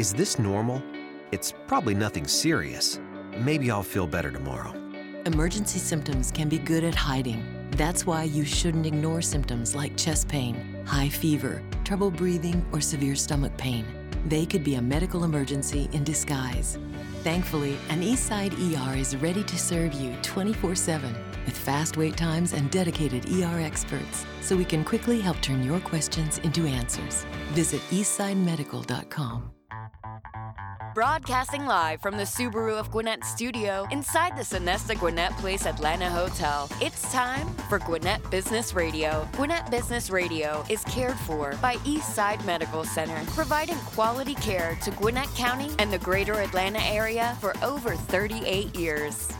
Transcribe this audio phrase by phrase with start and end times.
[0.00, 0.82] Is this normal?
[1.30, 2.98] It's probably nothing serious.
[3.36, 4.72] Maybe I'll feel better tomorrow.
[5.26, 7.44] Emergency symptoms can be good at hiding.
[7.72, 13.14] That's why you shouldn't ignore symptoms like chest pain, high fever, trouble breathing, or severe
[13.14, 13.84] stomach pain.
[14.26, 16.78] They could be a medical emergency in disguise.
[17.22, 21.14] Thankfully, an Eastside ER is ready to serve you 24 7
[21.44, 25.80] with fast wait times and dedicated ER experts so we can quickly help turn your
[25.80, 27.26] questions into answers.
[27.52, 29.59] Visit eastsidemedical.com.
[30.92, 36.68] Broadcasting live from the Subaru of Gwinnett studio inside the Sonesta Gwinnett Place Atlanta Hotel.
[36.80, 39.28] It's time for Gwinnett Business Radio.
[39.36, 45.32] Gwinnett Business Radio is cared for by Eastside Medical Center, providing quality care to Gwinnett
[45.36, 49.30] County and the greater Atlanta area for over 38 years.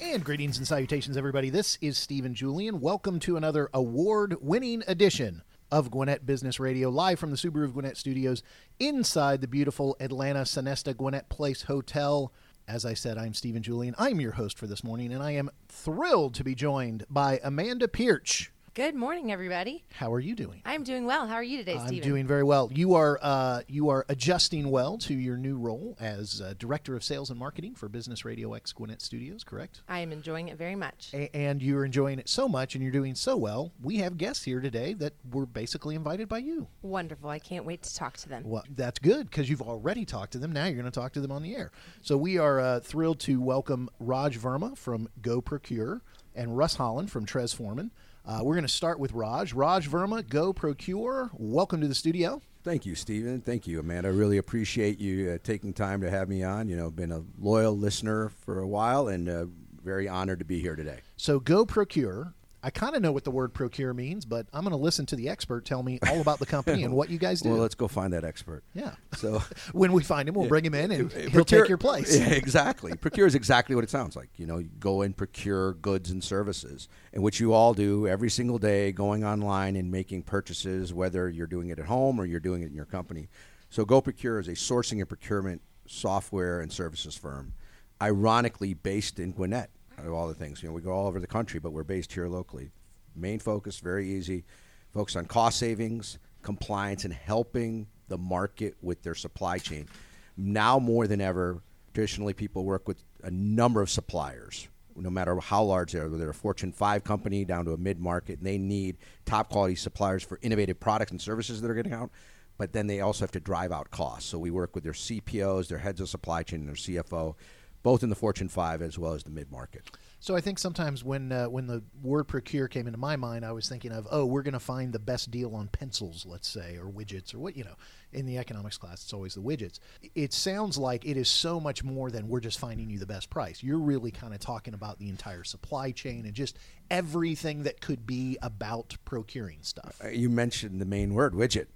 [0.00, 1.50] And greetings and salutations, everybody.
[1.50, 2.80] This is Stephen Julian.
[2.80, 7.72] Welcome to another award winning edition of Gwinnett Business Radio, live from the Subaru of
[7.74, 8.42] Gwinnett studios
[8.78, 12.32] inside the beautiful Atlanta Sonesta Gwinnett Place Hotel.
[12.66, 13.94] As I said, I'm Stephen Julian.
[13.98, 17.88] I'm your host for this morning, and I am thrilled to be joined by Amanda
[17.88, 18.48] Pierce.
[18.80, 19.84] Good morning, everybody.
[19.92, 20.62] How are you doing?
[20.64, 21.26] I'm doing well.
[21.26, 21.96] How are you today, Stephen?
[21.96, 22.70] I'm doing very well.
[22.72, 27.04] You are uh, you are adjusting well to your new role as uh, director of
[27.04, 29.82] sales and marketing for Business Radio X Gwinnett Studios, correct?
[29.86, 31.10] I am enjoying it very much.
[31.12, 33.70] A- and you're enjoying it so much, and you're doing so well.
[33.82, 36.66] We have guests here today that were basically invited by you.
[36.80, 37.28] Wonderful.
[37.28, 38.44] I can't wait to talk to them.
[38.46, 40.52] Well, that's good because you've already talked to them.
[40.52, 41.70] Now you're going to talk to them on the air.
[42.00, 46.00] So we are uh, thrilled to welcome Raj Verma from Go Procure
[46.34, 47.90] and Russ Holland from Trez Forman.
[48.24, 49.52] Uh, we're going to start with Raj.
[49.52, 51.30] Raj Verma, Go Procure.
[51.34, 52.42] Welcome to the studio.
[52.62, 53.40] Thank you, Stephen.
[53.40, 54.08] Thank you, Amanda.
[54.08, 56.68] I really appreciate you uh, taking time to have me on.
[56.68, 59.46] You know, been a loyal listener for a while and uh,
[59.82, 61.00] very honored to be here today.
[61.16, 62.34] So Go Procure.
[62.62, 65.16] I kind of know what the word procure means, but I'm going to listen to
[65.16, 67.50] the expert tell me all about the company and what you guys do.
[67.50, 68.62] Well, let's go find that expert.
[68.74, 68.92] yeah.
[69.16, 69.42] So
[69.72, 72.16] when we find him, we'll bring him in and uh, he'll take your place.
[72.20, 72.94] Yeah, exactly.
[72.96, 74.28] procure is exactly what it sounds like.
[74.36, 78.28] You know, you go and procure goods and services, and which you all do every
[78.30, 82.40] single day, going online and making purchases, whether you're doing it at home or you're
[82.40, 83.28] doing it in your company.
[83.70, 87.54] So, Go Procure is a sourcing and procurement software and services firm,
[88.02, 89.70] ironically based in Gwinnett.
[90.04, 92.12] Of all the things, you know, we go all over the country, but we're based
[92.12, 92.70] here locally.
[93.14, 94.44] Main focus, very easy,
[94.92, 99.88] focus on cost savings, compliance, and helping the market with their supply chain.
[100.36, 101.62] Now more than ever,
[101.92, 106.18] traditionally people work with a number of suppliers, no matter how large they are, whether
[106.18, 109.74] they're a Fortune 5 company down to a mid market, and they need top quality
[109.74, 112.10] suppliers for innovative products and services that are getting out.
[112.58, 114.28] But then they also have to drive out costs.
[114.28, 117.34] So we work with their CPOs, their heads of supply chain, their CFO,
[117.82, 119.90] both in the Fortune 5 as well as the mid market.
[120.18, 123.52] So I think sometimes when uh, when the word procure came into my mind, I
[123.52, 126.76] was thinking of oh, we're going to find the best deal on pencils, let's say,
[126.76, 127.76] or widgets, or what you know.
[128.12, 129.78] In the economics class, it's always the widgets.
[130.16, 133.30] It sounds like it is so much more than we're just finding you the best
[133.30, 133.62] price.
[133.62, 136.58] You're really kind of talking about the entire supply chain and just
[136.90, 140.00] everything that could be about procuring stuff.
[140.04, 141.66] Uh, You mentioned the main word, widget.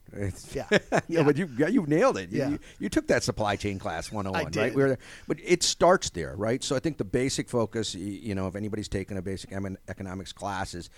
[0.52, 0.66] Yeah.
[0.70, 1.22] yeah, Yeah.
[1.22, 2.30] but you you nailed it.
[2.30, 2.48] You- Yeah.
[2.50, 4.60] You, you took that supply chain class 101, did.
[4.60, 4.74] right?
[4.74, 6.64] We were, but it starts there, right?
[6.64, 10.74] So I think the basic focus, you know, if anybody's taken a basic economics class,
[10.74, 10.90] is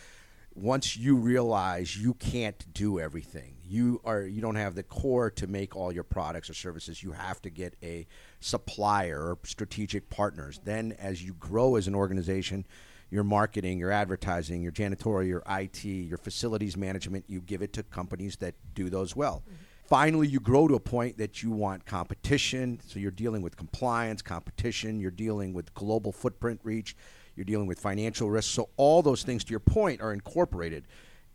[0.54, 5.46] once you realize you can't do everything, you are you don't have the core to
[5.46, 7.02] make all your products or services.
[7.02, 8.06] You have to get a
[8.40, 10.60] supplier or strategic partners.
[10.64, 12.66] Then, as you grow as an organization,
[13.10, 17.82] your marketing, your advertising, your janitorial, your IT, your facilities management, you give it to
[17.84, 19.42] companies that do those well.
[19.44, 19.62] Mm-hmm.
[19.86, 22.80] Finally, you grow to a point that you want competition.
[22.86, 26.96] So you're dealing with compliance, competition, you're dealing with global footprint reach,
[27.36, 28.52] you're dealing with financial risk.
[28.52, 30.86] So all those things, to your point, are incorporated.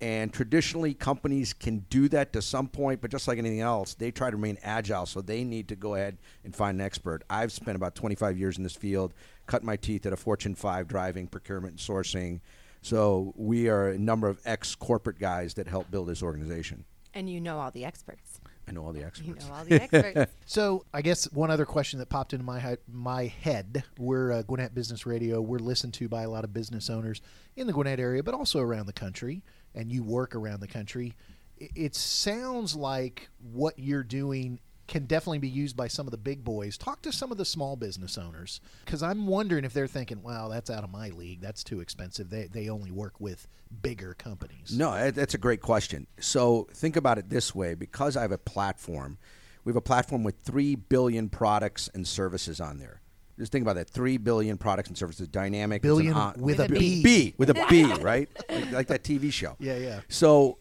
[0.02, 4.10] And traditionally, companies can do that to some point, but just like anything else, they
[4.10, 5.06] try to remain agile.
[5.06, 7.24] So they need to go ahead and find an expert.
[7.30, 9.14] I've spent about 25 years in this field,
[9.46, 12.40] cut my teeth at a Fortune 5 driving procurement and sourcing.
[12.82, 16.84] So we are a number of ex corporate guys that help build this organization.
[17.14, 18.40] And you know all the experts.
[18.68, 19.28] I know all the experts.
[19.28, 20.32] You know all the experts.
[20.46, 24.42] So I guess one other question that popped into my hi- my head: We're uh,
[24.44, 25.42] Gwinnett Business Radio.
[25.42, 27.22] We're listened to by a lot of business owners
[27.56, 29.44] in the Gwinnett area, but also around the country.
[29.76, 31.14] And you work around the country.
[31.58, 34.59] It sounds like what you're doing
[34.91, 36.78] can definitely be used by some of the big boys.
[36.78, 40.50] Talk to some of the small business owners because I'm wondering if they're thinking, "Wow,
[40.50, 41.40] that's out of my league.
[41.40, 43.47] That's too expensive." They they only work with
[43.82, 44.76] bigger companies.
[44.78, 46.08] No, eh, that's a great question.
[46.20, 49.18] So think about it this way: because I have a platform,
[49.64, 53.02] we have a platform with three billion products and services on there.
[53.40, 55.78] Just think about that: three billion products and services, dynamic.
[55.78, 57.04] it's an Billion on- with With a a B.
[57.04, 58.30] B with a B, right?
[58.50, 59.56] Like, like that TV show.
[59.60, 60.02] Yeah, yeah.
[60.10, 60.58] So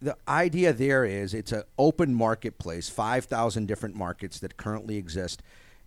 [0.00, 5.42] the idea there is it's an open marketplace, 5,000 different markets that currently exist.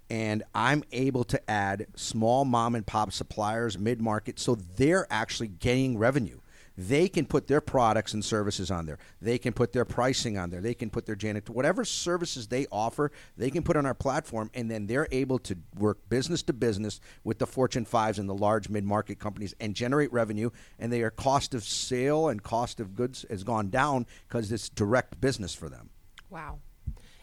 [0.10, 5.48] And I'm able to add small mom and pop suppliers, mid market, so they're actually
[5.48, 6.40] gaining revenue.
[6.78, 8.98] They can put their products and services on there.
[9.22, 10.62] They can put their pricing on there.
[10.62, 14.50] They can put their janitor, whatever services they offer, they can put on our platform,
[14.54, 18.34] and then they're able to work business to business with the Fortune fives and the
[18.34, 20.50] large mid market companies and generate revenue.
[20.80, 25.22] And their cost of sale and cost of goods has gone down because it's direct
[25.22, 25.90] business for them.
[26.30, 26.60] Wow.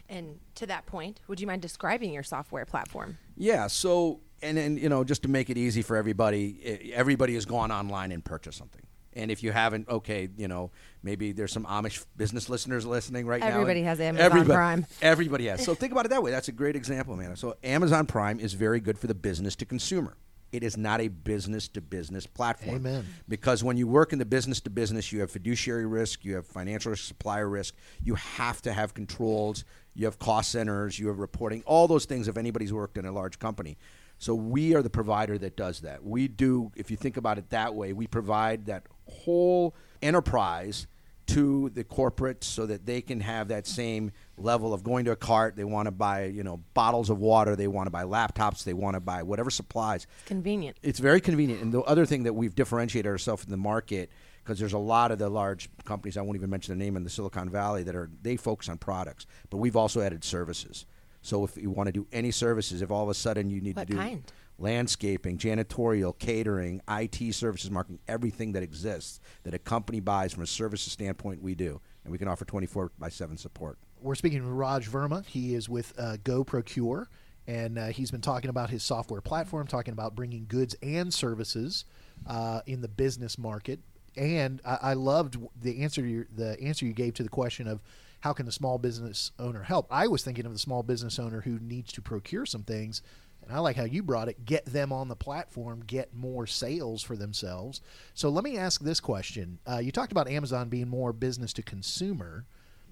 [0.07, 3.17] And to that point, would you mind describing your software platform?
[3.37, 3.67] Yeah.
[3.67, 7.71] So, and then you know, just to make it easy for everybody, everybody has gone
[7.71, 8.81] online and purchased something.
[9.13, 10.71] And if you haven't, okay, you know,
[11.03, 13.47] maybe there's some Amish business listeners listening right now.
[13.47, 14.85] Everybody has Amazon Prime.
[15.01, 15.63] Everybody has.
[15.65, 16.31] So think about it that way.
[16.31, 17.35] That's a great example, man.
[17.35, 20.15] So Amazon Prime is very good for the business to consumer.
[20.51, 22.77] It is not a business to business platform.
[22.77, 23.05] Amen.
[23.29, 26.45] Because when you work in the business to business, you have fiduciary risk, you have
[26.45, 27.73] financial risk, supplier risk.
[28.03, 29.63] You have to have controls.
[29.93, 30.99] You have cost centers.
[30.99, 31.63] You have reporting.
[31.65, 32.27] All those things.
[32.27, 33.77] If anybody's worked in a large company,
[34.21, 36.03] so we are the provider that does that.
[36.05, 36.71] We do.
[36.75, 40.85] If you think about it that way, we provide that whole enterprise
[41.25, 45.15] to the corporates so that they can have that same level of going to a
[45.15, 45.55] cart.
[45.55, 47.55] They want to buy, you know, bottles of water.
[47.55, 48.63] They want to buy laptops.
[48.63, 50.05] They want to buy whatever supplies.
[50.27, 50.77] Convenient.
[50.83, 51.63] It's very convenient.
[51.63, 54.11] And the other thing that we've differentiated ourselves in the market,
[54.43, 57.03] because there's a lot of the large companies, I won't even mention the name in
[57.03, 60.85] the Silicon Valley, that are they focus on products, but we've also added services.
[61.21, 63.75] So if you want to do any services, if all of a sudden you need
[63.75, 64.31] What to do kind?
[64.57, 70.47] landscaping, janitorial, catering, IT services, marketing, everything that exists that a company buys from a
[70.47, 73.77] services standpoint, we do, and we can offer 24 by 7 support.
[74.01, 75.25] We're speaking with Raj Verma.
[75.25, 77.07] He is with uh, Go Procure,
[77.47, 81.85] and uh, he's been talking about his software platform, talking about bringing goods and services
[82.27, 83.79] uh, in the business market.
[84.17, 87.81] And I, I loved the answer you, the answer you gave to the question of
[88.21, 89.87] how can the small business owner help.
[89.91, 93.01] I was thinking of the small business owner who needs to procure some things.
[93.43, 97.01] And I like how you brought it get them on the platform, get more sales
[97.01, 97.81] for themselves.
[98.13, 99.59] So let me ask this question.
[99.69, 102.45] Uh, you talked about Amazon being more business to consumer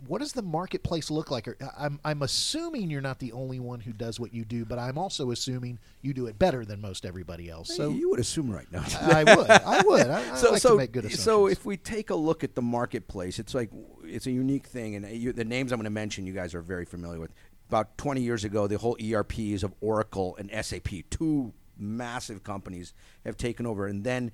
[0.08, 1.48] what does the marketplace look like?
[1.78, 4.98] I'm, I'm assuming you're not the only one who does what you do, but I'm
[4.98, 7.76] also assuming you do it better than most everybody else.
[7.76, 8.84] So you would assume right now.
[9.02, 9.50] I would.
[9.50, 10.08] I would.
[10.08, 11.24] I, I so, like so, to make good assumptions.
[11.24, 13.70] so if we take a look at the marketplace, it's like
[14.04, 16.62] it's a unique thing, and you, the names I'm going to mention, you guys are
[16.62, 17.32] very familiar with.
[17.68, 22.94] About 20 years ago, the whole ERPs of Oracle and SAP, two massive companies,
[23.26, 24.32] have taken over, and then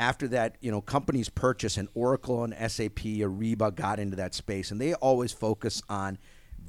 [0.00, 4.70] after that, you know, companies purchase and Oracle and SAP, Ariba got into that space,
[4.70, 6.18] and they always focus on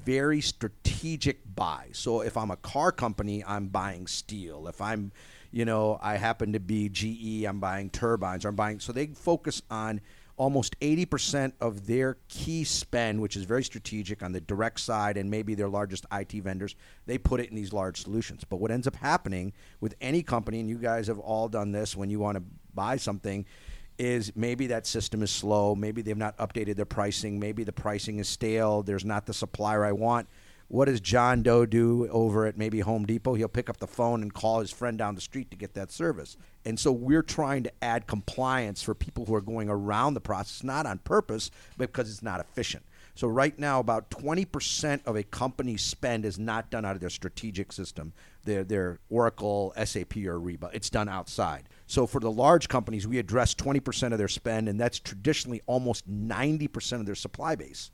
[0.04, 1.92] very strategic buys.
[1.94, 4.68] So if I'm a car company, I'm buying steel.
[4.68, 5.14] If I'm,
[5.50, 8.44] you know, I happen to be GE, I'm buying turbines.
[8.44, 8.82] Or I'm buying.
[8.82, 10.02] So they focus on
[10.36, 15.30] almost 80% of their key spend, which is very strategic on the direct side and
[15.30, 16.76] maybe their largest IT vendors,
[17.06, 18.44] they put it in these large solutions.
[18.44, 21.96] But what ends up happening with any company, and you guys have all done this
[21.96, 22.44] when you want to
[22.76, 23.46] buy something,
[23.98, 28.20] is maybe that system is slow, maybe they've not updated their pricing, maybe the pricing
[28.20, 30.28] is stale, there's not the supplier I want.
[30.70, 33.34] What does John Doe do over at maybe Home Depot?
[33.34, 35.92] He'll pick up the phone and call his friend down the street to get that
[35.92, 36.38] service.
[36.64, 40.64] And so we're trying to add compliance for people who are going around the process,
[40.64, 42.86] not on purpose, but because it's not efficient.
[43.16, 47.10] So right now, about 20% of a company's spend is not done out of their
[47.10, 48.14] strategic system,
[48.46, 50.70] their, their Oracle, SAP, or Ariba.
[50.74, 51.64] It's done outside.
[51.92, 56.10] So for the large companies, we address 20% of their spend, and that's traditionally almost
[56.10, 57.92] 90% of their supply base.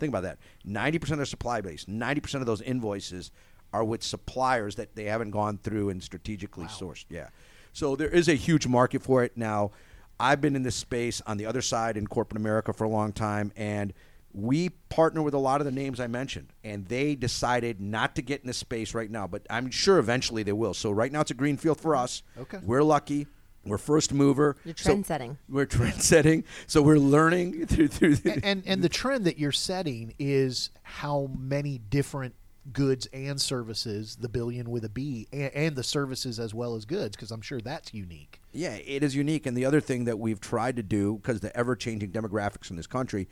[0.00, 0.38] Think about that.
[0.66, 3.30] 90% of their supply base, 90% of those invoices
[3.72, 7.04] are with suppliers that they haven't gone through and strategically sourced.
[7.08, 7.28] Yeah.
[7.72, 9.36] So there is a huge market for it.
[9.36, 9.70] Now,
[10.18, 13.12] I've been in this space on the other side in corporate America for a long
[13.12, 13.92] time, and
[14.32, 18.22] we partner with a lot of the names I mentioned, and they decided not to
[18.22, 20.74] get in this space right now, but I'm sure eventually they will.
[20.74, 22.22] So right now it's a green field for us.
[22.38, 22.58] Okay.
[22.62, 23.26] We're lucky.
[23.64, 24.56] We're first mover.
[24.64, 25.36] You're So- trend-setting.
[25.48, 26.44] we're trend setting.
[26.66, 28.16] So we're learning through through.
[28.24, 32.34] and, and and the trend that you're setting is how many different
[32.72, 36.84] goods and services, the billion with a B, and, and the services as well as
[36.84, 38.40] goods, because I'm sure that's unique.
[38.52, 39.46] Yeah, it is unique.
[39.46, 42.76] And the other thing that we've tried to do, because the ever changing demographics in
[42.76, 43.28] this country,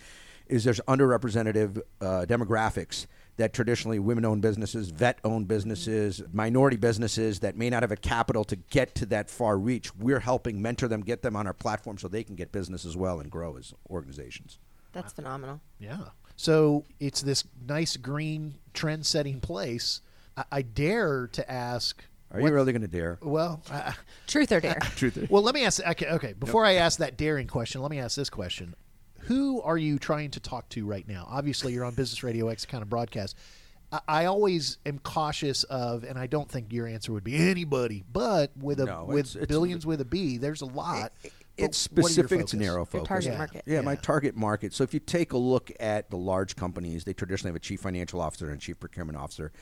[0.47, 7.41] is there's underrepresented uh, demographics that traditionally women owned businesses, vet owned businesses, minority businesses
[7.41, 9.95] that may not have a capital to get to that far reach.
[9.95, 12.97] We're helping mentor them, get them on our platform so they can get business as
[12.97, 14.59] well and grow as organizations.
[14.93, 15.61] That's phenomenal.
[15.79, 15.99] Yeah.
[16.41, 20.01] So it's this nice green trend setting place.
[20.37, 22.01] I, I dare to ask.
[22.31, 23.19] Are what- you really going to dare?
[23.21, 23.95] Well, I,
[24.29, 24.79] Truth or dare?
[24.97, 25.27] Truth.
[25.31, 25.85] well, let me ask.
[25.85, 26.35] Okay, okay.
[26.35, 28.75] Before I ask that daring question, let me ask this question:
[29.23, 31.27] who are you trying to talk to right now?
[31.29, 33.37] Obviously, you're on Business Radio X kind of broadcast.
[33.91, 38.05] I, I always am cautious of, and I don't think your answer would be anybody,
[38.13, 41.13] but with a No, with it's- it's- billions with a B, there's a lot.
[41.23, 42.41] But It's what are your specific.
[42.41, 42.67] It's focus?
[42.67, 43.09] narrow Your focus.
[43.09, 43.39] target Yeah.
[43.39, 43.63] market.
[43.67, 44.73] Yeah, my target market.
[44.73, 47.81] So if you take a look at the large companies, they traditionally have a chief
[47.81, 49.53] financial officer and a chief procurement officer.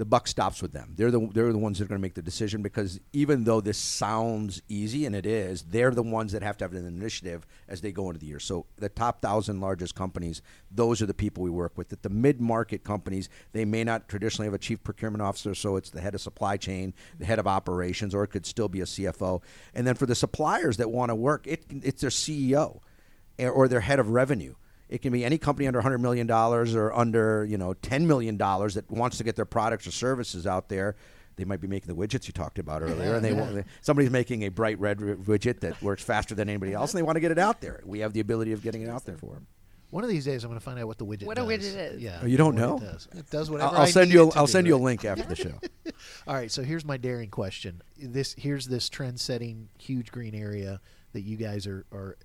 [0.00, 0.94] The buck stops with them.
[0.96, 3.60] They're the they're the ones that are going to make the decision because even though
[3.60, 7.46] this sounds easy and it is, they're the ones that have to have an initiative
[7.68, 8.40] as they go into the year.
[8.40, 10.40] So the top thousand largest companies,
[10.70, 11.92] those are the people we work with.
[11.92, 15.76] At the mid market companies, they may not traditionally have a chief procurement officer, so
[15.76, 18.80] it's the head of supply chain, the head of operations, or it could still be
[18.80, 19.42] a CFO.
[19.74, 22.80] And then for the suppliers that want to work, it it's their CEO
[23.38, 24.54] eh, or their head of revenue.
[24.90, 28.84] It can be any company under $100 million or under, you know, $10 million that
[28.90, 30.96] wants to get their products or services out there.
[31.36, 34.42] They might be making the widgets you talked about earlier, and they want, somebody's making
[34.42, 37.30] a bright red widget that works faster than anybody else, and they want to get
[37.30, 37.80] it out there.
[37.86, 39.46] We have the ability of getting it out there for them.
[39.90, 41.22] One of these days, I'm going to find out what the widget.
[41.22, 41.26] Is.
[41.28, 41.50] What a does.
[41.50, 42.02] widget is.
[42.02, 42.20] Yeah.
[42.22, 42.76] Oh, you don't know?
[42.76, 43.08] It does.
[43.12, 43.74] It does whatever.
[43.74, 44.24] I'll, I'll send need you.
[44.24, 45.58] it A, to I'll do, send you a link after the show.
[46.26, 47.80] All right, so here's my daring question.
[47.96, 50.80] This here's this trend-setting huge green area
[51.12, 52.16] that you guys are are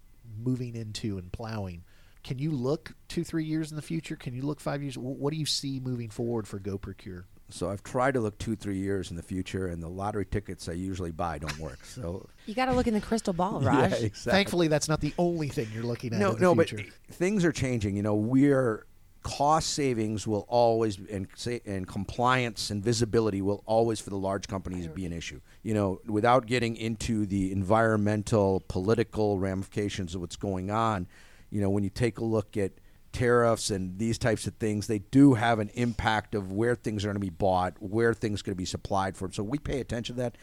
[0.44, 1.84] moving into and plowing.
[2.26, 4.16] Can you look two, three years in the future?
[4.16, 4.98] Can you look five years?
[4.98, 7.28] What do you see moving forward for Go Procure?
[7.52, 10.68] So I've tried to look two, three years in the future, and the lottery tickets
[10.68, 11.78] I usually buy don't work.
[11.86, 13.92] So You got to look in the crystal ball, Raj.
[13.92, 14.32] Yeah, exactly.
[14.32, 16.20] Thankfully, that's not the only thing you're looking at.
[16.20, 16.78] no, in the no, future.
[17.08, 17.96] but things are changing.
[17.96, 18.88] You know, we're
[19.22, 24.48] cost savings will always and sa- and compliance and visibility will always for the large
[24.48, 25.42] companies be an issue.
[25.62, 31.08] You know, without getting into the environmental, political ramifications of what's going on,
[31.50, 32.72] you know, when you take a look at
[33.12, 37.08] tariffs and these types of things, they do have an impact of where things are
[37.08, 39.32] going to be bought, where things are going to be supplied from.
[39.32, 40.38] So we pay attention to that.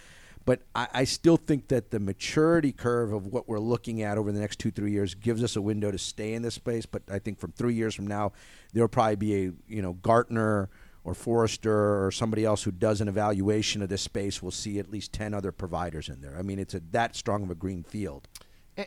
[0.44, 4.32] But I, I still think that the maturity curve of what we're looking at over
[4.32, 6.86] the next two, three years gives us a window to stay in this space.
[6.86, 8.32] But I think from three years from now,
[8.72, 10.68] there'll probably be a you know Gartner
[11.04, 14.42] or Forrester or somebody else who does an evaluation of this space.
[14.42, 16.36] will see at least ten other providers in there.
[16.38, 18.28] I mean, it's a that strong of a green field.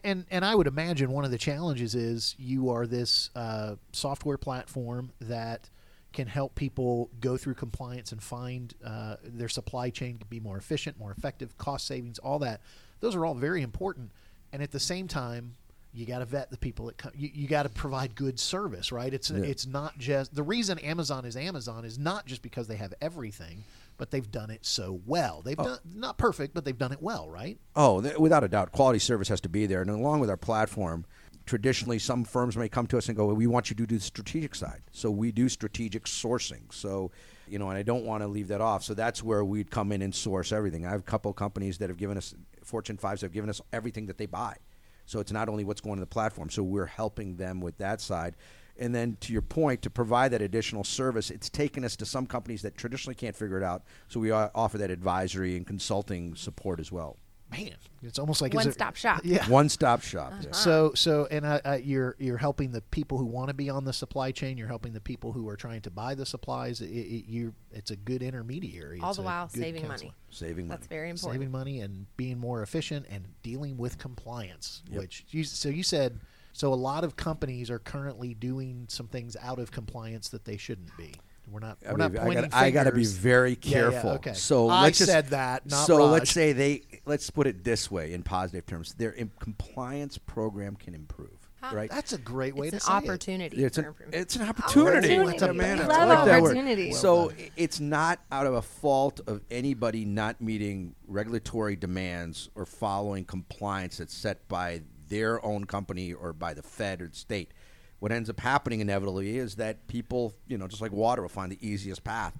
[0.04, 4.38] And and I would imagine one of the challenges is you are this uh, software
[4.38, 5.70] platform that
[6.12, 10.58] can help people go through compliance and find uh, their supply chain to be more
[10.58, 12.62] efficient, more effective, cost savings, all that.
[13.02, 14.12] Those are all very important.
[14.54, 15.56] And at the same time,
[15.94, 17.12] you got to vet the people that come.
[17.16, 19.14] You, you got to provide good service, right?
[19.14, 22.94] It's it's not just the reason Amazon is Amazon is not just because they have
[23.02, 23.64] everything,
[23.98, 25.42] but they've done it so well.
[25.44, 25.64] They've oh.
[25.64, 27.60] done not perfect, but they've done it well, right?
[27.76, 29.82] Oh, th- without a doubt, quality service has to be there.
[29.82, 31.06] And along with our platform,
[31.46, 34.02] traditionally some firms may come to us and go, "We want you to do the
[34.02, 36.72] strategic side." So we do strategic sourcing.
[36.72, 37.12] So,
[37.48, 38.84] you know, and I don't want to leave that off.
[38.84, 40.86] So that's where we'd come in and source everything.
[40.86, 42.34] I have a couple companies that have given us
[42.64, 44.58] Fortune fives have given us everything that they buy.
[45.06, 46.50] So it's not only what's going to the platform.
[46.50, 48.36] So we're helping them with that side.
[48.78, 52.26] And then to your point, to provide that additional service, it's taken us to some
[52.26, 53.84] companies that traditionally can't figure it out.
[54.10, 57.18] So we offer that advisory and consulting support as well.
[57.52, 59.22] Man, it's almost like is One-stop shop.
[59.24, 59.46] Yeah.
[59.50, 60.34] One stop shop.
[60.42, 60.52] yeah.
[60.52, 63.86] So so and uh, uh, you're you're helping the people who want to be on
[63.86, 64.58] the supply chain.
[64.58, 66.82] You're helping the people who are trying to buy the supplies.
[66.82, 69.00] It, it, you it's a good intermediary.
[69.00, 70.10] All It's the while saving counselor.
[70.10, 70.14] money.
[70.32, 70.78] Saving money.
[70.78, 71.36] That's very important.
[71.36, 74.82] saving money and being more efficient and dealing with compliance.
[74.92, 76.20] Which you, so you said
[76.58, 80.56] so a lot of companies are currently doing some things out of compliance that they
[80.56, 81.14] shouldn't be.
[81.52, 81.78] We're not.
[81.86, 83.12] I We're mean, not I pointing gotta, I gotta be fingers.
[83.12, 84.10] very Yeah, yeah, careful.
[84.12, 84.34] okay.
[84.34, 86.12] So I let's just- said that, not so Raj.
[86.12, 86.82] let's say they.
[87.06, 91.30] Let's put it this way in positive terms: their im- compliance program can improve.
[91.74, 91.90] Right.
[91.90, 93.10] That's a great way It's to an say it.
[93.10, 93.64] opportunity.
[93.64, 94.22] It's an, improvement.
[94.22, 95.18] it's an opportunity.
[95.18, 95.58] Opportunity.
[95.58, 96.92] Man, We I love like opportunity.
[96.92, 97.38] Well So done.
[97.58, 103.98] it's not out of a fault of anybody not meeting regulatory demands or following compliance
[103.98, 107.52] that's set by their own company or by the Fed or the state.
[108.00, 111.52] What ends up happening inevitably is that people, you know, just like water, will find
[111.52, 112.38] the easiest path.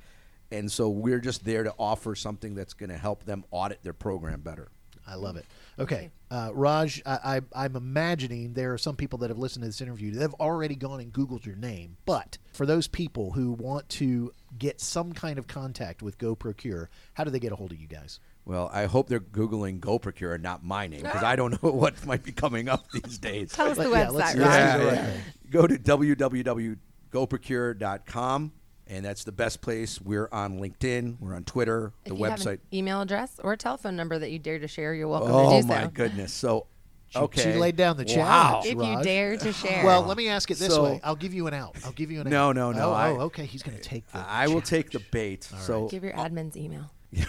[0.52, 3.94] And so we're just there to offer something that's going to help them audit their
[3.94, 4.70] program better.
[5.08, 5.46] I love it.
[5.78, 9.68] Okay, uh, Raj, I, I, I'm imagining there are some people that have listened to
[9.68, 11.98] this interview that have already gone and Googled your name.
[12.06, 16.90] But for those people who want to get some kind of contact with Go Procure,
[17.14, 18.20] how do they get a hold of you guys?
[18.46, 22.06] Well, I hope they're Googling GoProcure and not my name because I don't know what
[22.06, 23.52] might be coming up these days.
[23.52, 24.74] Tell us the Let- yeah, let's- website, let's Raj.
[24.74, 25.12] do the right yeah.
[25.52, 28.52] Go to www.goprocure.com,
[28.88, 30.00] and that's the best place.
[30.02, 32.54] We're on LinkedIn, we're on Twitter, If the you have website.
[32.54, 35.56] an email address or a telephone number that you dare to share, you're welcome Oh
[35.56, 36.32] to do my goodness!
[36.34, 36.68] So,
[37.16, 38.28] okay, she laid down the challenge.
[38.28, 38.62] Wow.
[38.64, 38.68] challenge.
[38.68, 39.84] If you dare to share.
[39.86, 41.00] Well, let me ask it this So- way.
[41.04, 41.76] I'll give you an out.
[41.86, 42.56] I'll give you an No, out.
[42.56, 43.46] no, no, Oh, oh I- oh, okay.
[43.46, 44.20] He's going to take the.
[44.20, 45.12] I will take the challenge.
[45.12, 45.44] bait.
[45.62, 46.92] So give your admin's email.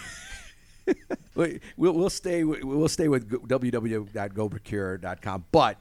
[1.35, 5.77] we- we'll, we'll stay with, we'll stay with go- www.goprocure.com, but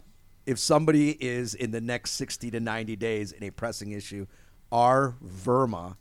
[0.46, 4.26] if somebody is in the next 60 to 90 days in a pressing issue,
[4.70, 5.96] R Verma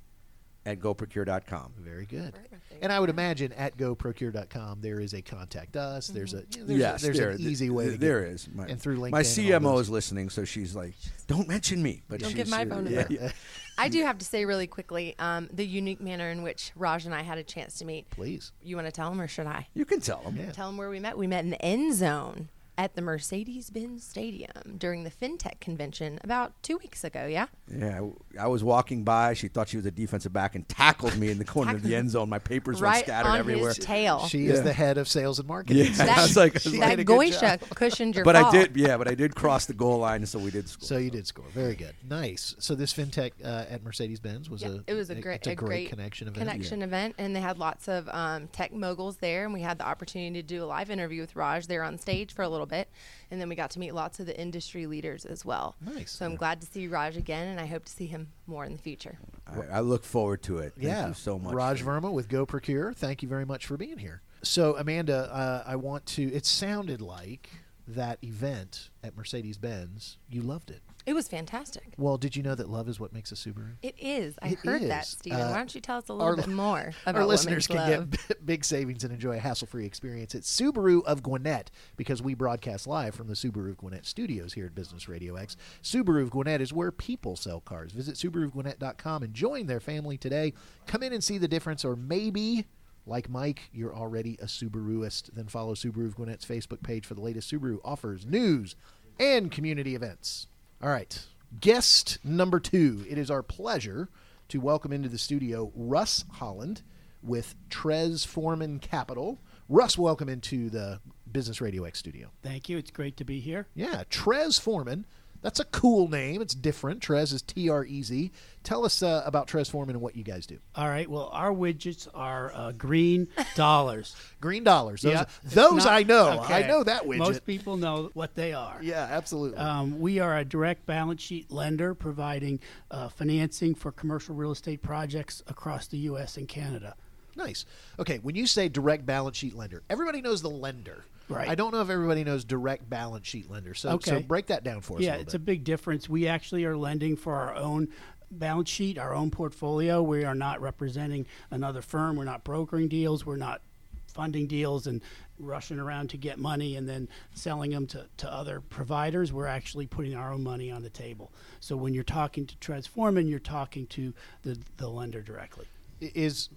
[0.65, 1.73] at goprocure.com.
[1.79, 2.33] Very good.
[2.81, 6.07] And I would imagine at goprocure.com there is a contact us.
[6.07, 7.91] There's a you know, there's, yes, a, there's there, an easy way.
[7.91, 8.49] to There get- is.
[8.53, 9.11] My, and through LinkedIn.
[9.11, 10.93] My CMO is listening, so she's like,
[11.27, 13.07] "Don't mention me." But Don't she's, give my uh, phone number.
[13.09, 13.31] yeah.
[13.77, 17.13] I do have to say really quickly um, the unique manner in which Raj and
[17.13, 18.09] I had a chance to meet.
[18.09, 18.53] Please.
[18.63, 19.67] You want to tell him or should I?
[19.73, 20.37] You can tell them.
[20.37, 20.51] Yeah.
[20.51, 21.17] Tell him where we met.
[21.17, 26.19] We met in the end zone at the Mercedes Benz Stadium during the FinTech convention
[26.23, 27.47] about two weeks ago, yeah?
[27.73, 29.33] Yeah, I- I was walking by.
[29.33, 31.95] She thought she was a defensive back and tackled me in the corner of the
[31.95, 32.27] end zone.
[32.27, 33.69] My papers were right scattered on everywhere.
[33.69, 34.27] his tail.
[34.27, 35.85] She is the head of sales and marketing.
[35.85, 35.93] Yeah.
[35.93, 37.69] So I that was like- I was she like- did that Goisha job.
[37.75, 38.45] cushioned your but fall.
[38.45, 40.85] I did, yeah, but I did cross the goal line, so we did score.
[40.87, 41.45] So you did score.
[41.53, 41.93] Very good.
[42.09, 42.55] Nice.
[42.59, 45.47] So this fintech uh, at Mercedes Benz was Yeah, a it was a great, it's
[45.47, 46.45] a, great, connection event.
[46.47, 49.85] connection event, and they had lots of um, tech moguls there, and we had the
[49.87, 52.89] opportunity to do a live interview with Raj there on stage for a little bit,
[53.31, 55.75] and then we got to meet lots of the industry leaders as well.
[55.81, 56.11] Nice.
[56.11, 58.73] So I'm glad to see Raj again, and I hope to see him more in
[58.73, 59.17] the future.
[59.47, 60.73] I, I look forward to it.
[60.75, 61.07] Thank yeah.
[61.07, 61.53] you so much.
[61.53, 62.93] Raj Verma with Go Procure.
[62.93, 64.21] Thank you very much for being here.
[64.43, 66.23] So Amanda, uh, I want to.
[66.33, 67.49] It sounded like
[67.87, 70.17] that event at Mercedes Benz.
[70.29, 70.81] You loved it.
[71.05, 71.93] It was fantastic.
[71.97, 73.75] Well, did you know that love is what makes a Subaru?
[73.83, 74.35] It is.
[74.41, 75.39] I It heard that, Stephen.
[75.39, 78.09] Uh, Why don't you tell us a little bit more about Our listeners can love?
[78.27, 82.87] get big savings and enjoy a hassle-free experience at Subaru of Gwinnett because we broadcast
[82.87, 85.55] live from the Subaru of Gwinnett studios here at Business Radio X.
[85.83, 87.91] Subaru of Gwinnett is where people sell cars.
[87.91, 90.53] Visit SubaruofGwinnett.com and join their family today.
[90.87, 92.65] Come in and see the difference, or maybe.
[93.07, 95.29] Like Mike, you're already a Subaruist.
[95.33, 98.75] Then follow Subaru of Gwinnett's Facebook page for the latest Subaru offers, news,
[99.19, 100.47] and community events.
[100.81, 101.25] All right.
[101.59, 103.05] Guest number two.
[103.09, 104.09] It is our pleasure
[104.49, 106.81] to welcome into the studio Russ Holland
[107.23, 109.39] with Trez Forman Capital.
[109.69, 110.99] Russ, welcome into the
[111.31, 112.29] Business Radio X studio.
[112.43, 112.77] Thank you.
[112.77, 113.67] It's great to be here.
[113.73, 115.05] Yeah, Trez Forman.
[115.45, 116.41] That's a cool name.
[116.41, 117.01] It's different.
[117.01, 118.31] Trez is T R E Z.
[118.63, 120.57] Tell us uh, about Trez Forman and what you guys do.
[120.73, 121.07] All right.
[121.07, 124.15] Well, our widgets are uh, green dollars.
[124.41, 125.03] Green dollars.
[125.03, 125.25] Those, Yeah.
[125.43, 126.39] those Not- I know.
[126.45, 126.63] okay.
[126.63, 127.19] I know that widget.
[127.19, 128.79] Most people know what they are.
[128.81, 129.59] yeah, absolutely.
[129.59, 134.81] Um, we are a direct balance sheet lender providing uh, financing for commercial real estate
[134.81, 136.37] projects across the U.S.
[136.37, 136.95] and Canada.
[137.35, 137.65] Nice.
[137.99, 141.05] Okay, when you say direct balance sheet lender, everybody knows the lender.
[141.27, 141.49] Right.
[141.49, 143.73] I don't know if everybody knows direct balance sheet lender.
[143.73, 145.03] So, so break that down for us.
[145.03, 145.41] Yeah, little it's bit.
[145.41, 146.07] a big difference.
[146.07, 147.89] We actually are lending for our own
[148.31, 150.01] balance sheet, our own portfolio.
[150.03, 152.15] We are not representing another firm.
[152.15, 153.25] We're not brokering deals.
[153.25, 153.61] We're not
[154.07, 155.01] funding deals and
[155.37, 159.33] rushing around to get money and then selling them to, to other providers.
[159.33, 161.33] We're actually putting our own money on the table.
[161.59, 165.65] So when you're talking to Trez Forman, you're talking to the, the lender directly.
[165.99, 166.49] is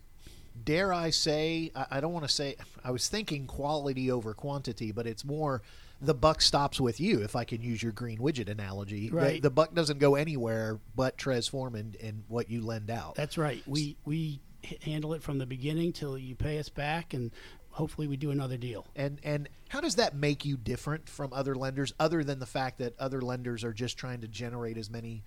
[0.65, 5.07] dare I say I, don't want to say I was thinking quality over quantity, but
[5.07, 5.63] it's more
[6.01, 9.09] the buck stops with you if I can use your green widget analogy.
[9.09, 9.43] The- Right.
[9.43, 13.15] The, buck doesn't go anywhere but Trez Forman and, and what you lend out.
[13.17, 13.63] That's right.
[13.67, 14.41] We, we
[14.83, 17.31] handle it from the beginning till you pay us back, and
[17.71, 18.87] hopefully we do another deal.
[18.97, 22.79] and and how does that make you different from other lenders other than the fact
[22.79, 25.23] that other lenders are just trying to generate as many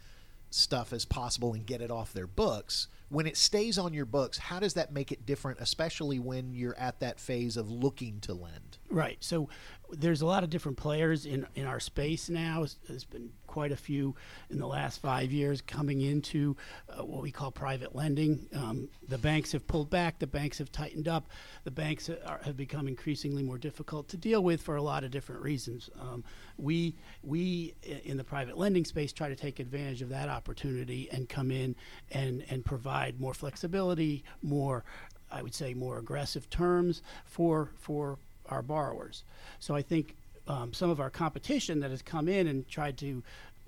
[0.53, 4.37] stuff as possible and get it off their books when it stays on your books
[4.37, 8.33] how does that make it different especially when you're at that phase of looking to
[8.33, 9.17] lend Right.
[9.21, 9.47] So
[9.91, 12.65] there's a lot of different players in, in our space now.
[12.87, 14.15] There's- been quite a few
[14.49, 16.55] in the last five years coming into
[16.89, 18.47] uh, what we call private lending.
[18.55, 20.19] Um, the banks have pulled back.
[20.19, 21.27] The banks have tightened up.
[21.65, 25.11] The banks are, have become increasingly more difficult to deal with for a lot of
[25.11, 25.89] different reasons.
[25.99, 26.23] Um,
[26.57, 27.73] we we
[28.05, 31.75] in the private lending space try to take advantage of that opportunity and come in
[32.11, 34.85] and and provide more flexibility, more
[35.29, 38.17] I would say more aggressive terms for for
[38.51, 39.23] our borrowers.
[39.59, 40.15] So I think
[40.47, 43.23] um, some of our competition that has come in and tried to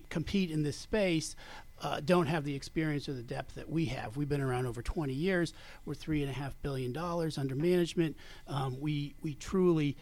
[0.09, 1.35] compete in this space
[1.81, 4.15] uh, don't have the experience or the depth that we have.
[4.15, 5.53] We've been around over 20 years.
[5.85, 8.15] We're three and a half billion dollars under management.
[8.47, 9.97] Um, we we truly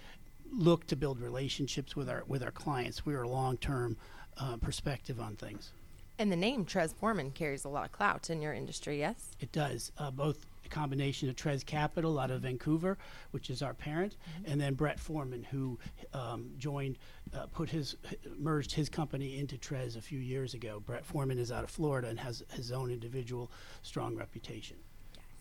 [0.52, 3.06] look to build relationships with our with our clients.
[3.06, 3.98] We're a long term
[4.38, 5.72] uh, perspective on things.
[6.20, 9.32] And the name Trez Forman carries a lot of clout in your industry, yes?
[9.40, 9.92] It does.
[9.98, 12.98] Uh, both combination of Trez Capital out of Vancouver,
[13.32, 15.78] which is our parent, and then Brett Forman, who
[16.14, 16.98] um, joined,
[17.36, 17.96] uh, put his,
[18.40, 20.80] merged his company into Trez a few years ago.
[20.80, 23.52] Brett Forman is out of Florida and has his own individual
[23.84, 24.78] strong reputation.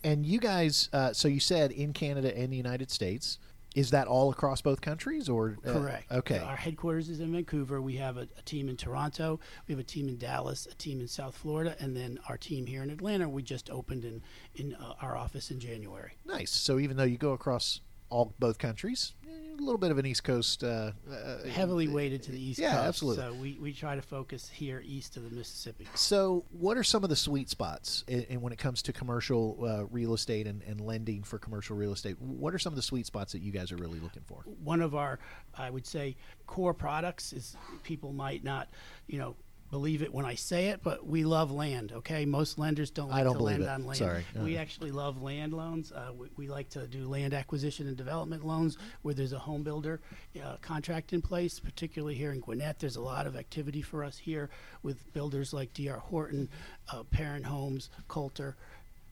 [0.02, 3.38] and you guys uh, so you said in canada and the united states
[3.74, 6.10] is that all across both countries or uh, Correct.
[6.10, 7.80] okay Our headquarters is in Vancouver.
[7.80, 9.38] We have a, a team in Toronto.
[9.68, 12.66] We have a team in Dallas, a team in South Florida, and then our team
[12.66, 13.28] here in Atlanta.
[13.28, 14.22] We just opened in
[14.56, 16.12] in uh, our office in January.
[16.24, 19.14] nice so even though you go across all both countries
[19.60, 20.64] eh, little bit of an East Coast.
[20.64, 22.88] Uh, uh, Heavily weighted to the East Yeah, Coast.
[22.88, 23.24] absolutely.
[23.24, 25.86] So we, we try to focus here east of the Mississippi.
[25.94, 29.58] So, what are some of the sweet spots in, in when it comes to commercial
[29.64, 32.20] uh, real estate and, and lending for commercial real estate?
[32.20, 34.44] What are some of the sweet spots that you guys are really looking for?
[34.62, 35.18] one of our,
[35.56, 38.68] I would say, core products is people might not,
[39.06, 39.36] you know,
[39.70, 41.92] believe it when I say it, but we love land.
[41.92, 43.68] Okay, most lenders don't I don't to believe lend it.
[43.68, 43.98] on land.
[43.98, 44.24] Sorry.
[44.42, 44.60] We Uh.
[44.60, 45.92] actually love land loans.
[45.92, 49.62] Uh, we, we like to do land acquisition and development loans where there's a home
[49.62, 50.00] builder
[50.42, 51.60] uh, contract in place.
[51.60, 54.50] Particularly here in Gwinnett, there's a lot of activity for us here
[54.82, 55.98] with builders like D.R.
[55.98, 56.48] Horton,
[56.92, 58.56] uh, Paran Homes, Coulter.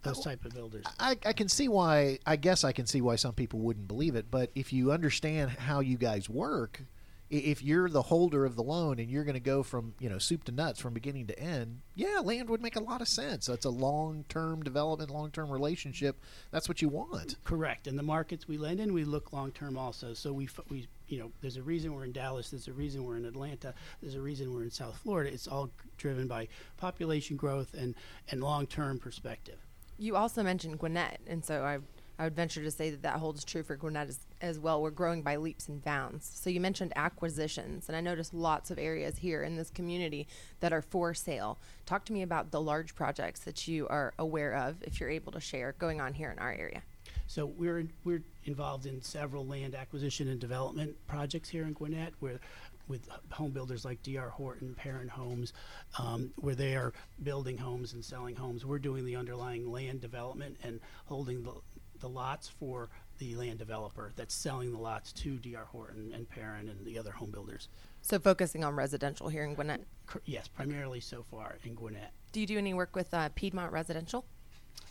[0.03, 0.85] Those type of builders.
[1.01, 2.21] I, I can see why.
[2.25, 4.27] I guess I can see why some people wouldn't believe it.
[4.31, 6.81] But if you understand how you guys work,
[7.31, 10.19] if you're the holder of the loan and you're going to go from you know
[10.19, 13.47] soup to nuts from beginning to end, yeah, land would make a lot of sense.
[13.47, 16.21] That's a long-term development, long-term relationship.
[16.51, 17.37] That's what you want.
[17.45, 17.87] Correct.
[17.87, 20.15] And the markets we lend in, we look long term also.
[20.15, 22.51] So we, we, you know, there's a reason we're in Dallas.
[22.51, 23.75] There's a reason we're in Atlanta.
[24.01, 25.33] There's a reason we're in South Florida.
[25.33, 27.95] It's all driven by population growth and,
[28.31, 29.59] and long term perspective.
[29.99, 31.79] You also mentioned Gwinnett, and so I,
[32.19, 34.83] I would venture to say that that holds true for Gwinnett as, as well.
[34.83, 36.29] We're growing by leaps and bounds.
[36.35, 40.27] So you mentioned acquisitions, and I noticed lots of areas here in this community
[40.61, 41.59] that are for sale.
[41.87, 45.33] Talk to me about the large projects that you are aware of, if you're able
[45.33, 46.83] to share, going on here in our area.
[47.27, 52.41] So we're we're involved in several land acquisition and development projects here in Gwinnett, where
[52.89, 54.31] with home builders like D.R.
[54.31, 55.53] Horton, Paran Homes,
[55.99, 58.65] um, where they are building homes and selling homes.
[58.65, 61.53] We're doing the underlying land development and holding the
[62.01, 66.69] the lots for the land developer that's selling the lots to DR Horton and Paran
[66.69, 67.69] and the other home builders.
[68.01, 69.83] So focusing on residential here in Gwinnett.
[70.07, 72.13] Cor- Yes, primarily so far in Gwinnett.
[72.33, 74.25] Do you do any work with uh, Piedmont Residential?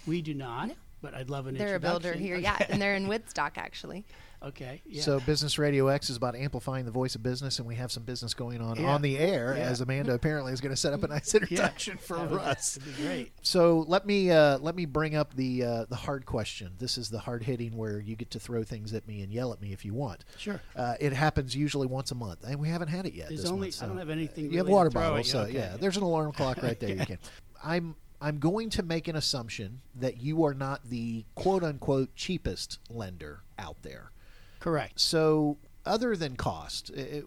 [0.06, 2.24] We do not, but I'd love an They're a builder introduction.
[2.26, 4.06] here, yeah, and they're in Woodstock actually.
[4.44, 4.84] Okay.
[4.86, 5.02] Yeah.
[5.02, 8.04] So, Business Radio X is about amplifying the voice of business, and we have some
[8.04, 8.90] business going on Yeah.
[8.94, 9.56] on the air.
[9.58, 9.64] Yeah.
[9.64, 12.76] As Amanda apparently is going to set up a nice introduction for That would- us.
[12.76, 13.32] That'd be great.
[13.42, 16.74] So let me uh, let me bring up the uh, the hard question.
[16.78, 19.52] This is the hard hitting where you get to throw things at me and yell
[19.54, 20.24] at me if you want.
[20.38, 20.62] Sure.
[20.76, 23.30] Uh, it happens usually once a month, and we haven't had it yet.
[23.30, 25.40] There's this only- month, I don't have anything You have really to water bottles, so
[25.42, 25.54] okay.
[25.54, 25.78] yeah.
[25.80, 26.92] There's an alarm clock right there.
[26.96, 27.18] You can.
[27.64, 32.80] I'm I'm going to make an assumption that you are not the quote unquote cheapest
[32.90, 34.12] lender out there.
[34.60, 35.00] Correct.
[35.00, 37.26] So, other than cost, it,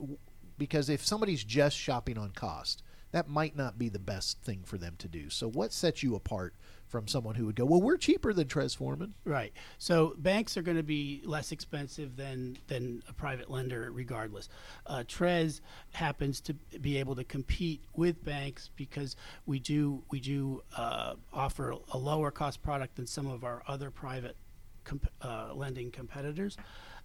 [0.59, 4.79] because if somebody's just shopping on cost, that might not be the best thing for
[4.79, 5.31] them to do.
[5.31, 6.55] So, what sets you apart
[6.91, 9.15] from someone who would go, "Well, we're cheaper than Forman"?
[9.25, 9.53] Right.
[9.79, 14.49] So banks are going to be less expensive than than a private lender, regardless.
[14.87, 15.61] Uh, Trez
[15.93, 21.77] happens to be able to compete with banks because we do we do uh, offer
[21.93, 24.37] a lower cost product than some of our other private
[24.85, 26.57] comp- uh, lending competitors.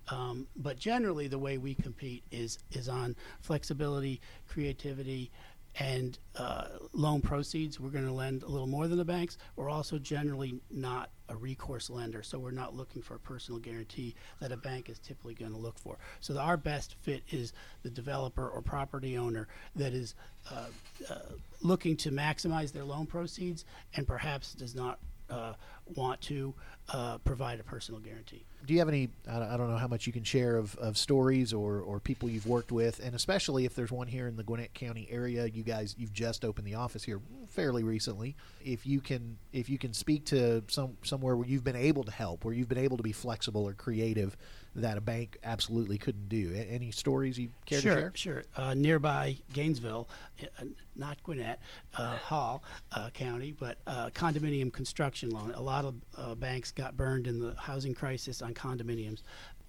[0.10, 5.32] Um, but generally, the way we compete is is on flexibility, creativity,
[5.79, 7.79] and uh, loan proceeds.
[7.79, 9.38] We're going to lend a little more than the banks.
[9.55, 14.15] We're also generally not a recourse lender, so we're not looking for a personal guarantee
[14.39, 15.97] that a bank is typically going to look for.
[16.19, 20.15] So the, our best fit is the developer or property owner that is
[20.51, 20.65] uh,
[21.09, 21.15] uh,
[21.61, 25.53] looking to maximize their loan proceeds and perhaps does not uh,
[25.95, 26.53] want to
[26.89, 28.45] uh, provide a personal guarantee.
[28.65, 29.09] Do you have any?
[29.29, 32.47] I don't know how much you can share of, of stories or, or people you've
[32.47, 35.45] worked with, and especially if there's one here in the Gwinnett County area.
[35.45, 38.35] You guys, you've just opened the office here fairly recently.
[38.63, 42.11] If you can, if you can speak to some somewhere where you've been able to
[42.11, 44.35] help, where you've been able to be flexible or creative,
[44.75, 46.51] that a bank absolutely couldn't do.
[46.53, 48.11] A- Any stories you care sure, to share?
[48.15, 50.07] Sure, Uh, nearby Gainesville,
[50.41, 51.59] uh, not Gwinnett,
[51.97, 52.61] uh, Hall
[52.91, 55.51] uh, County, but uh, condominium construction loan.
[55.55, 59.21] A lot of uh, banks got burned in the housing crisis on condominiums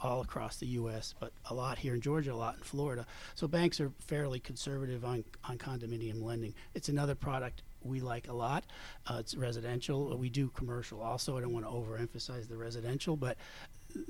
[0.02, 3.06] all across the U.S., but a lot here in Georgia, a lot in Florida.
[3.34, 6.52] So banks are fairly conservative on, on condominium lending.
[6.74, 8.64] It's another product we like a lot.
[9.06, 10.14] Uh, it's residential.
[10.18, 11.38] We do commercial also.
[11.38, 13.38] I don't want to overemphasize the residential, but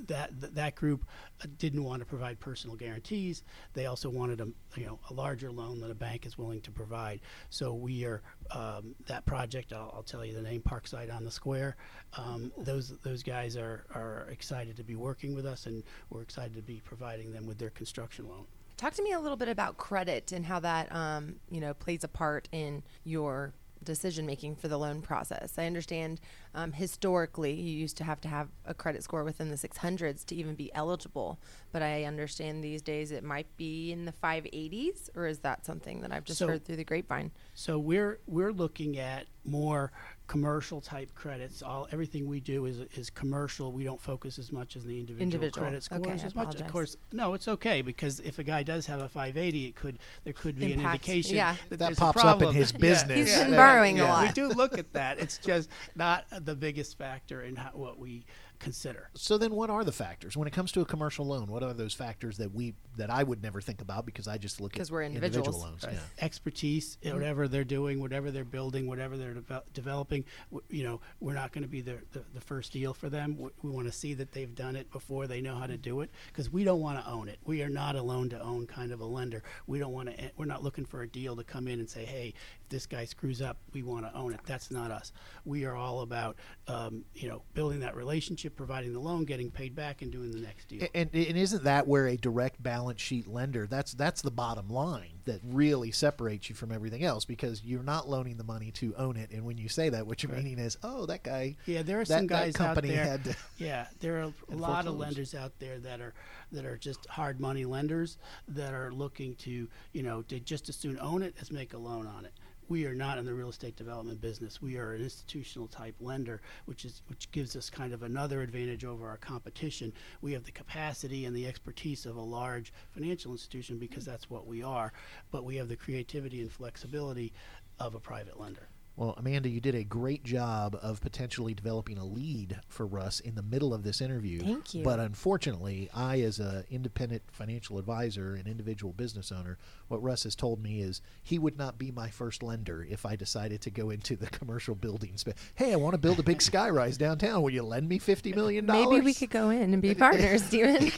[0.07, 1.05] that th- that group
[1.41, 3.43] uh, didn't want to provide personal guarantees.
[3.73, 6.71] They also wanted a you know a larger loan than a bank is willing to
[6.71, 7.21] provide.
[7.49, 9.73] So we are um, that project.
[9.73, 11.77] I'll, I'll tell you the name Parkside on the Square.
[12.17, 16.55] Um, those those guys are are excited to be working with us, and we're excited
[16.55, 18.45] to be providing them with their construction loan.
[18.77, 22.03] Talk to me a little bit about credit and how that um, you know plays
[22.03, 25.53] a part in your decision making for the loan process.
[25.57, 26.19] I understand
[26.57, 30.35] um, historically you used to have to have a credit score within the 600s to
[30.35, 31.39] even be eligible,
[31.71, 36.01] but I understand these days it might be in the 580s, or is that something
[36.01, 37.31] that I've just So- heard through the grapevine?
[37.53, 39.91] So we're we're looking at more
[40.27, 41.61] commercial type credits.
[41.61, 43.71] All everything we do is is commercial.
[43.71, 45.63] We don't focus as much as the individual, Individual.
[45.67, 46.59] credit scores Okay, I as much.
[46.59, 49.99] Of course, no, it's okay because if a guy does have a 580, it could
[50.23, 51.55] there could be an indication yeah.
[51.69, 52.55] that, That pops up in problem.
[52.55, 53.17] his Yeah, business.
[53.17, 54.27] He's yeah, been yeah, borrowing a lot.
[54.27, 55.19] We do look at that.
[55.19, 58.25] It's just not the biggest factor in how, what we
[58.57, 59.09] consider.
[59.13, 61.45] So then, what are the factors when it comes to a commercial loan?
[61.47, 64.59] What are those factors that we that I would never think about because I just
[64.59, 65.63] look at 'Cause we're individual individuals.
[65.63, 65.83] loans?
[65.83, 65.93] Right.
[65.93, 66.25] Yeah.
[66.25, 67.13] expertise, Mm-hmm.
[67.15, 70.23] whatever they're doing, whatever they're building, whatever they're devel- developing.
[70.49, 73.33] W- you know, we're not going to be the, the, the first deal for them.
[73.33, 76.01] W- We want to see that they've done it before they know how to do
[76.01, 77.37] it because we don't want to own it.
[77.45, 79.43] We are not a loan to own kind of a lender.
[79.67, 80.31] We don't want to.
[80.37, 82.33] We're not looking for a deal to come in and say, hey,
[82.67, 84.41] if this guy screws up, we want to own it.
[84.45, 85.13] That's not us.
[85.45, 86.35] We are all about,
[86.67, 90.41] um, you know, building that relationship, providing the loan, getting paid back, and doing the
[90.41, 90.85] next deal.
[90.93, 93.67] And, and isn't that where a direct balance sheet lender?
[93.67, 98.09] That's that's the bottom line that really separates you from everything else because you're not
[98.09, 99.31] loaning the money to own it.
[99.31, 101.55] And when you say that, what you're meaning is, oh, that guy.
[101.65, 103.03] Yeah, there are that, some guys out there.
[103.03, 103.35] had to.
[103.57, 106.13] yeah, there are a lot of lenders out there that are
[106.51, 110.75] that are just hard money lenders that are looking to you know to just as
[110.75, 112.33] soon own it as make a loan on it.
[112.69, 114.61] We are not in the real estate development business.
[114.61, 118.83] We are an institutional type lender, which is which gives us kind of another advantage
[118.83, 119.93] over our competition.
[120.21, 124.47] We have the capacity and the expertise of a large financial institution because that's what
[124.47, 124.91] we are,
[125.31, 127.33] but we have the creativity and flexibility
[127.79, 128.67] of a private lender.
[128.97, 133.35] Well, Amanda, you did a great job of potentially developing a lead for Russ in
[133.35, 134.39] the middle of this interview.
[134.39, 134.83] Thank you.
[134.83, 140.35] But unfortunately, I, as an independent financial advisor and individual business owner, what Russ has
[140.35, 143.91] told me is he would not be my first lender if I decided to go
[143.91, 145.35] into the commercial building space.
[145.53, 147.43] Hey, I want to build a big skyrise downtown.
[147.43, 148.87] Will you lend me fifty million dollars?
[148.89, 150.91] Maybe we could go in and be partners, Steven.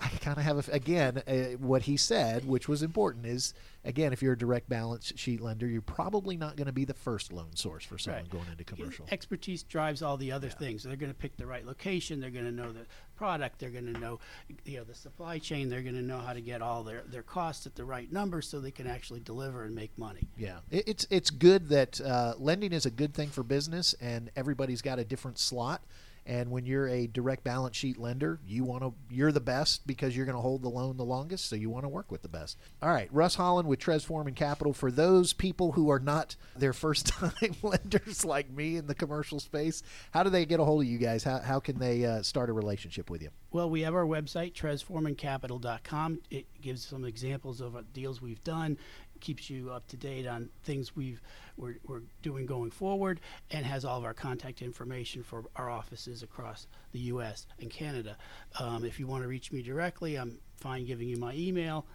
[0.00, 3.52] I kind of have a again uh, what he said, which was important, is
[3.86, 6.94] again if you're a direct balance sheet lender, you're probably not going to be the
[6.94, 8.30] first loan source for someone Right.
[8.30, 9.06] going into commercial.
[9.10, 10.82] Expertise drives all the other things.
[10.82, 12.20] They're going to pick the right location.
[12.20, 13.58] They're going to know the product.
[13.58, 14.18] They're going to know,
[14.64, 15.68] you know, the supply chain.
[15.70, 18.42] They're going to know how to get all their, their costs at the right number
[18.42, 20.28] so they can actually deliver and make money.
[20.36, 24.30] Yeah, it, it's it's good that uh, lending is a good thing for business, and
[24.36, 25.82] everybody's got a different slot.
[26.26, 30.16] And when you're a direct balance sheet lender, you want to you're the best because
[30.16, 32.28] you're going to hold the loan the longest, so you want to work with the
[32.28, 32.58] best.
[32.82, 34.72] All right, Russ Holland with Trez Forman Capital.
[34.72, 39.38] For those people who are not their first time lenders like me in the commercial
[39.38, 41.22] space, how do they get a hold of you guys?
[41.22, 43.30] How how can they uh, start a relationship with you?
[43.52, 46.20] Well, we have our website, transformandcapital.com.
[46.30, 48.76] It gives some examples of deals we've done,
[49.20, 51.20] keeps you up to date on things we've
[51.56, 56.22] we're, we're doing going forward, and has all of our contact information for our offices
[56.22, 57.46] across the U.S.
[57.60, 58.16] and Canada.
[58.60, 61.86] Um, if you want to reach me directly, I'm fine giving you my email.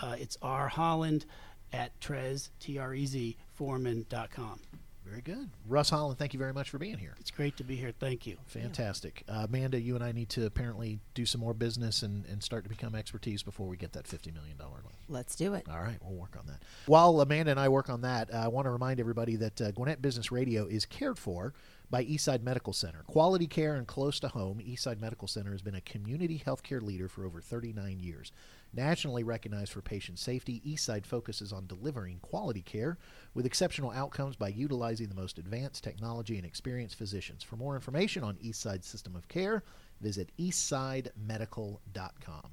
[0.00, 1.24] Uh, it's rholland
[1.72, 4.60] at trez, T-R-E-Z, forman.com.
[5.08, 6.18] Very good, Russ Holland.
[6.18, 7.14] Thank you very much for being here.
[7.18, 7.92] It's great to be here.
[7.98, 8.36] Thank you.
[8.46, 9.22] Fantastic.
[9.28, 12.64] Uh, Amanda, you and I need to apparently do some more business and, and start
[12.64, 14.80] to become expertise before we get that $50 million loan.
[15.08, 15.66] Let's do it.
[15.70, 16.62] All right, we'll work on that.
[16.86, 19.70] While Amanda and I work on that, uh, I want to remind everybody that uh,
[19.70, 21.54] Gwinnett Business Radio is cared for
[21.90, 23.02] by Eastside Medical Center.
[23.06, 27.08] Quality care and close to home, Eastside Medical Center has been a community healthcare leader
[27.08, 28.30] for over 39 years.
[28.72, 32.98] Nationally recognized for patient safety, Eastside focuses on delivering quality care
[33.32, 37.42] with exceptional outcomes by utilizing the most advanced technology and experienced physicians.
[37.42, 39.64] For more information on Eastside's system of care,
[40.00, 42.50] visit eastsidemedical.com.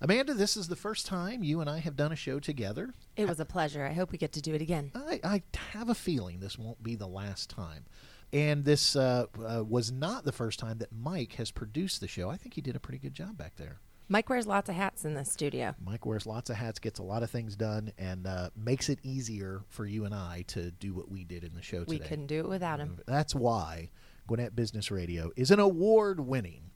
[0.00, 2.94] Amanda, this is the first time you and I have done a show together.
[3.16, 3.84] It was a pleasure.
[3.84, 4.92] I hope we get to do it again.
[4.94, 5.42] I, I
[5.72, 7.84] have a feeling this won't be the last time.
[8.32, 12.30] And this uh, uh, was not the first time that Mike has produced the show.
[12.30, 13.80] I think he did a pretty good job back there.
[14.08, 15.74] Mike wears lots of hats in this studio.
[15.84, 18.98] Mike wears lots of hats, gets a lot of things done, and uh, makes it
[19.02, 21.90] easier for you and I to do what we did in the show today.
[21.90, 22.98] We couldn't do it without him.
[23.06, 23.90] That's why
[24.26, 26.70] Gwinnett Business Radio is an award winning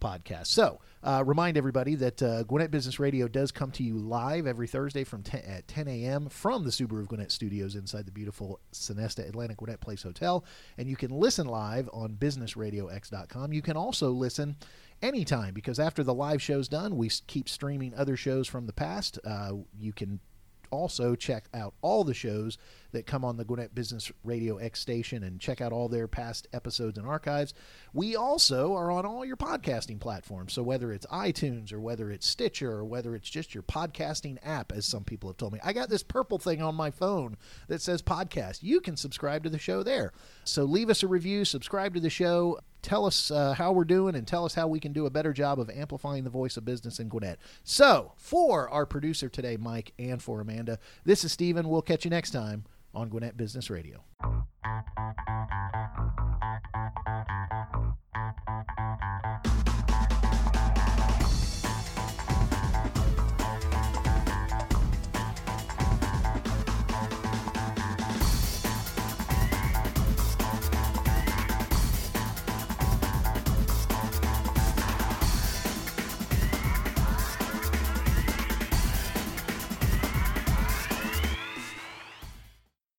[0.00, 0.48] podcast.
[0.48, 4.66] So, uh, remind everybody that uh, Gwinnett Business Radio does come to you live every
[4.66, 6.28] Thursday from 10, at 10 a.m.
[6.28, 10.44] from the Subaru of Gwinnett studios inside the beautiful Sonesta Atlanta Gwinnett Place Hotel.
[10.78, 13.52] And you can listen live on businessradiox.com.
[13.52, 14.56] You can also listen
[15.02, 19.18] anytime because after the live show's done, we keep streaming other shows from the past.
[19.24, 20.20] Uh, you can
[20.70, 22.58] also check out all the shows
[22.92, 26.46] that come on the Gwinnett Business Radio X station and check out all their past
[26.52, 27.54] episodes and archives.
[27.92, 30.52] We also are on all your podcasting platforms.
[30.52, 34.72] So whether it's iTunes or whether it's Stitcher or whether it's just your podcasting app,
[34.72, 37.36] as some people have told me, I got this purple thing on my phone
[37.68, 38.62] that says podcast.
[38.62, 40.12] You can subscribe to the show there.
[40.44, 42.60] So leave us a review, subscribe to the show.
[42.82, 45.32] Tell us uh, how we're doing and tell us how we can do a better
[45.32, 47.40] job of amplifying the voice of business in Gwinnett.
[47.64, 51.68] So, for our producer today, Mike, and for Amanda, this is Steven.
[51.68, 52.64] We'll catch you next time
[52.96, 54.02] on Gwinnett Business Radio.